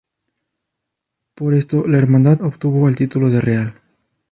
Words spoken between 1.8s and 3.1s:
la hermandad obtuvo el